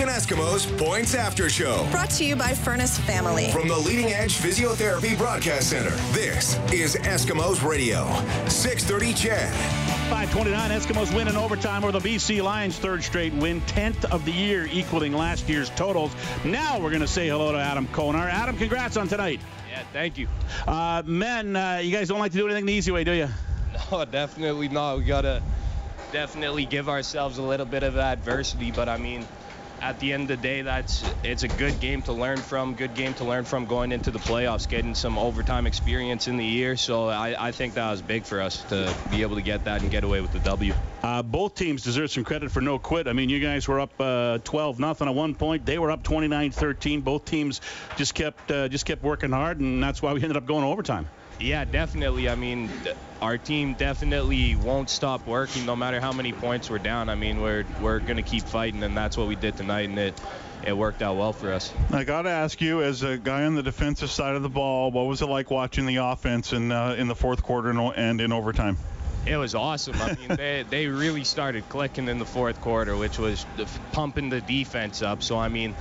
[0.00, 1.86] Edmonton Eskimos Points After Show.
[1.90, 3.50] Brought to you by Furnace Family.
[3.50, 8.06] From the Leading Edge Physiotherapy Broadcast Center, this is Eskimos Radio.
[8.48, 9.52] 630 CHED.
[10.08, 14.32] 529 Eskimos win in overtime over the BC Lions third straight win 10th of the
[14.32, 16.12] year equaling last year's totals
[16.44, 19.40] now we're going to say hello to Adam Konar Adam congrats on tonight
[19.70, 20.26] yeah thank you
[20.66, 23.28] uh, men uh, you guys don't like to do anything the easy way do you
[23.92, 25.40] no definitely not we gotta
[26.10, 29.24] definitely give ourselves a little bit of adversity but I mean
[29.80, 32.74] at the end of the day, that's it's a good game to learn from.
[32.74, 36.44] Good game to learn from going into the playoffs, getting some overtime experience in the
[36.44, 36.76] year.
[36.76, 39.82] So I, I think that was big for us to be able to get that
[39.82, 40.74] and get away with the W.
[41.02, 43.08] Uh, both teams deserve some credit for no quit.
[43.08, 45.64] I mean, you guys were up uh, 12 nothing at one point.
[45.64, 47.02] They were up 29-13.
[47.02, 47.60] Both teams
[47.96, 51.08] just kept uh, just kept working hard, and that's why we ended up going overtime.
[51.40, 52.28] Yeah, definitely.
[52.28, 52.68] I mean,
[53.22, 57.08] our team definitely won't stop working no matter how many points we're down.
[57.08, 59.98] I mean, we're we're going to keep fighting, and that's what we did tonight, and
[59.98, 60.20] it
[60.62, 61.72] it worked out well for us.
[61.90, 64.90] I got to ask you, as a guy on the defensive side of the ball,
[64.90, 68.32] what was it like watching the offense in uh, in the fourth quarter and in
[68.32, 68.76] overtime?
[69.26, 70.00] It was awesome.
[70.00, 73.44] I mean, they, they really started clicking in the fourth quarter, which was
[73.92, 75.22] pumping the defense up.
[75.22, 75.74] So, I mean,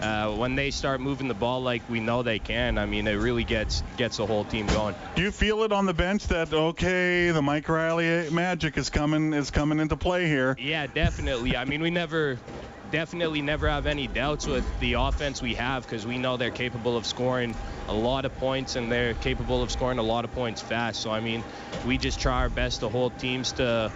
[0.00, 3.14] uh, when they start moving the ball like we know they can, I mean, it
[3.14, 4.94] really gets gets the whole team going.
[5.14, 9.32] Do you feel it on the bench that okay, the Mike Reilly magic is coming
[9.32, 10.56] is coming into play here?
[10.58, 11.56] Yeah, definitely.
[11.56, 12.38] I mean, we never
[12.90, 16.96] definitely never have any doubts with the offense we have because we know they're capable
[16.96, 17.54] of scoring
[17.88, 21.00] a lot of points and they're capable of scoring a lot of points fast.
[21.00, 21.42] So I mean,
[21.86, 23.92] we just try our best to hold teams to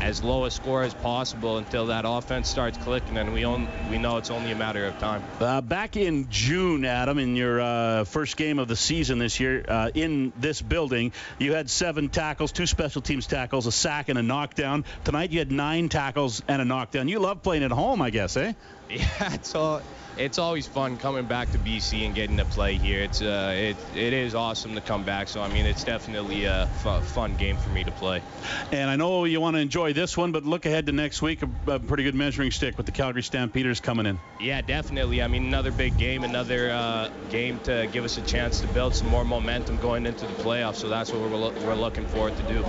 [0.00, 3.98] as low a score as possible until that offense starts clicking, and we own, we
[3.98, 5.22] know it's only a matter of time.
[5.38, 9.64] Uh, back in June, Adam, in your uh, first game of the season this year
[9.68, 14.18] uh, in this building, you had seven tackles, two special teams tackles, a sack, and
[14.18, 14.84] a knockdown.
[15.04, 17.08] Tonight, you had nine tackles and a knockdown.
[17.08, 18.52] You love playing at home, I guess, eh?
[18.90, 19.82] Yeah, it's all
[20.20, 23.00] it's always fun coming back to BC and getting to play here.
[23.00, 25.28] It's uh, it it is awesome to come back.
[25.28, 28.22] So I mean, it's definitely a f- fun game for me to play.
[28.70, 31.42] And I know you want to enjoy this one, but look ahead to next week.
[31.42, 34.18] A, a, pretty good measuring stick with the Calgary Stampeders coming in.
[34.38, 35.22] Yeah, definitely.
[35.22, 38.94] I mean, another big game, another uh, game to give us a chance to build
[38.94, 40.76] some more momentum going into the playoffs.
[40.76, 41.30] So that's what we're
[41.66, 42.62] we're looking forward to do.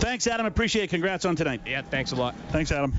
[0.00, 0.44] Thanks, Adam.
[0.44, 0.90] Appreciate it.
[0.90, 1.62] Congrats on tonight.
[1.66, 2.34] Yeah, thanks a lot.
[2.50, 2.92] Thanks, Adam.